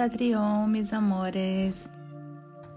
Metatrión, 0.00 0.72
mis 0.72 0.92
amores. 0.92 1.90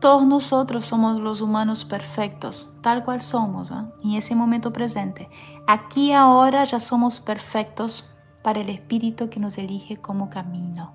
Todos 0.02 0.26
nosotros 0.26 0.84
somos 0.84 1.22
los 1.22 1.42
humanos 1.42 1.86
perfectos, 1.86 2.70
tal 2.82 3.06
cual 3.06 3.22
somos, 3.22 3.72
¿eh? 3.72 3.76
en 4.04 4.12
ese 4.12 4.36
momento 4.36 4.74
presente. 4.74 5.30
Aquí 5.68 6.12
ahora 6.12 6.64
ya 6.66 6.80
somos 6.80 7.22
perfectos 7.22 8.10
para 8.44 8.60
el 8.60 8.70
espíritu 8.70 9.30
que 9.30 9.40
nos 9.40 9.58
elige 9.58 9.98
como 9.98 10.30
camino, 10.30 10.94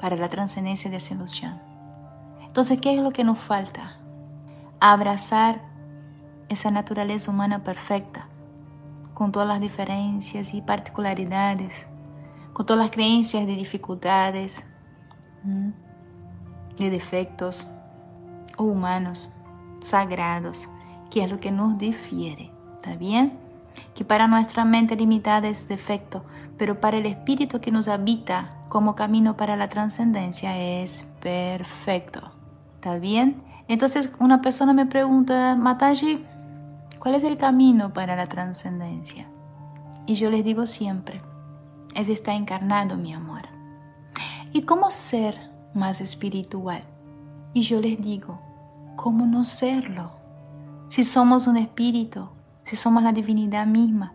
para 0.00 0.16
la 0.16 0.30
trascendencia 0.30 0.90
de 0.90 0.96
esa 0.96 1.14
ilusión. 1.14 1.60
Entonces, 2.40 2.80
¿qué 2.80 2.94
es 2.94 3.02
lo 3.02 3.10
que 3.10 3.24
nos 3.24 3.38
falta? 3.38 3.98
Abrazar 4.80 5.60
esa 6.48 6.70
naturaleza 6.70 7.30
humana 7.30 7.62
perfecta, 7.62 8.28
con 9.12 9.32
todas 9.32 9.48
las 9.48 9.60
diferencias 9.60 10.54
y 10.54 10.62
particularidades, 10.62 11.86
con 12.58 12.66
todas 12.66 12.82
las 12.82 12.90
creencias 12.90 13.46
de 13.46 13.54
dificultades 13.54 14.64
de 16.76 16.90
defectos 16.90 17.68
humanos, 18.58 19.30
sagrados, 19.78 20.68
que 21.08 21.22
es 21.22 21.30
lo 21.30 21.38
que 21.38 21.52
nos 21.52 21.78
difiere, 21.78 22.50
¿está 22.74 22.96
bien? 22.96 23.38
Que 23.94 24.04
para 24.04 24.26
nuestra 24.26 24.64
mente 24.64 24.96
limitada 24.96 25.46
es 25.46 25.68
defecto, 25.68 26.24
pero 26.56 26.80
para 26.80 26.96
el 26.96 27.06
espíritu 27.06 27.60
que 27.60 27.70
nos 27.70 27.86
habita 27.86 28.50
como 28.68 28.96
camino 28.96 29.36
para 29.36 29.54
la 29.54 29.68
trascendencia 29.68 30.58
es 30.58 31.06
perfecto, 31.20 32.32
¿está 32.74 32.96
bien? 32.96 33.40
Entonces 33.68 34.12
una 34.18 34.42
persona 34.42 34.72
me 34.72 34.86
pregunta, 34.86 35.54
Mataji, 35.54 36.24
¿cuál 36.98 37.14
es 37.14 37.22
el 37.22 37.36
camino 37.36 37.92
para 37.92 38.16
la 38.16 38.26
trascendencia? 38.26 39.28
Y 40.06 40.14
yo 40.14 40.28
les 40.28 40.44
digo 40.44 40.66
siempre, 40.66 41.22
es 41.98 42.08
estar 42.08 42.34
encarnado, 42.34 42.96
mi 42.96 43.12
amor. 43.12 43.42
¿Y 44.52 44.62
cómo 44.62 44.90
ser 44.90 45.48
más 45.74 46.00
espiritual. 46.00 46.82
Y 47.54 47.62
yo 47.62 47.80
les 47.80 48.00
digo, 48.00 48.38
¿cómo 48.96 49.26
no 49.26 49.44
serlo? 49.44 50.10
Si 50.88 51.04
somos 51.04 51.46
un 51.46 51.56
espíritu, 51.56 52.28
si 52.64 52.76
somos 52.76 53.02
la 53.02 53.12
divinidad 53.12 53.66
misma, 53.66 54.12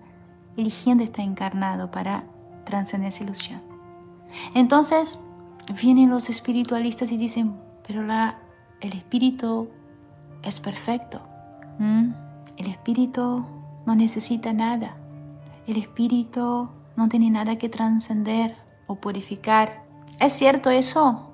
eligiendo 0.58 1.04
estar 1.04 1.26
encarnado 1.26 1.90
para 1.90 2.24
trascender 2.66 3.10
esa 3.10 3.24
ilusión. 3.24 3.62
Entonces 4.54 5.18
vienen 5.82 6.10
los 6.10 6.30
espiritualistas 6.30 7.12
y 7.12 7.18
dicen, 7.18 7.56
pero 7.88 8.04
la, 8.04 8.38
el 8.82 8.94
espíritu 8.94 9.70
es 10.42 10.60
perfecto. 10.60 11.22
El 11.80 12.68
espíritu 12.68 13.46
no 13.86 13.96
necesita 13.96 14.54
nada. 14.54 14.96
El 15.66 15.78
espíritu 15.78 16.70
no 16.96 17.10
tiene 17.10 17.30
nada 17.30 17.58
que 17.58 17.70
trascender 17.70 18.56
o 18.88 18.96
purificar. 18.96 19.84
¿Es 20.20 20.34
cierto 20.34 20.70
eso? 20.70 21.32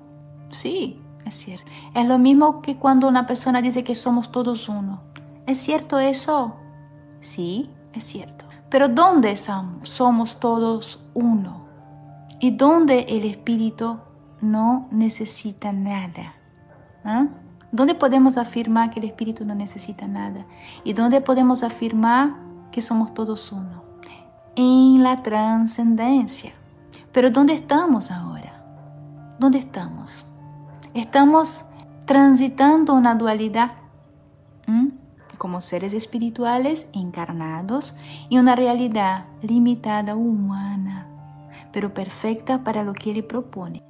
Sí, 0.50 1.00
es 1.24 1.34
cierto. 1.34 1.70
Es 1.94 2.06
lo 2.06 2.18
mismo 2.18 2.62
que 2.62 2.76
cuando 2.76 3.08
una 3.08 3.26
persona 3.26 3.62
dice 3.62 3.84
que 3.84 3.94
somos 3.94 4.32
todos 4.32 4.68
uno. 4.68 5.02
¿Es 5.46 5.58
cierto 5.58 5.98
eso? 5.98 6.56
Sí, 7.20 7.70
es 7.92 8.04
cierto. 8.04 8.44
Pero 8.68 8.88
¿dónde 8.88 9.34
somos 9.36 10.40
todos 10.40 11.04
uno? 11.14 11.66
¿Y 12.38 12.52
dónde 12.52 13.06
el 13.08 13.24
espíritu 13.24 13.98
no 14.40 14.88
necesita 14.90 15.72
nada? 15.72 16.34
¿Ah? 17.04 17.26
¿Dónde 17.72 17.94
podemos 17.94 18.36
afirmar 18.36 18.90
que 18.90 19.00
el 19.00 19.06
espíritu 19.06 19.44
no 19.44 19.54
necesita 19.54 20.06
nada? 20.08 20.46
¿Y 20.84 20.92
dónde 20.92 21.20
podemos 21.20 21.62
afirmar 21.62 22.34
que 22.72 22.80
somos 22.82 23.12
todos 23.14 23.52
uno? 23.52 23.89
En 24.56 25.02
la 25.02 25.22
trascendencia. 25.22 26.52
Pero 27.12 27.30
¿dónde 27.30 27.54
estamos 27.54 28.10
ahora? 28.10 28.64
¿Dónde 29.38 29.58
estamos? 29.58 30.26
Estamos 30.94 31.64
transitando 32.04 32.94
una 32.94 33.14
dualidad 33.14 33.72
como 35.40 35.62
seres 35.62 35.94
espirituales 35.94 36.86
encarnados 36.92 37.94
y 38.28 38.36
una 38.36 38.56
realidad 38.56 39.24
limitada 39.40 40.14
humana, 40.14 41.06
pero 41.72 41.94
perfecta 41.94 42.62
para 42.62 42.84
lo 42.84 42.92
que 42.92 43.10
Él 43.10 43.24
propone. 43.24 43.82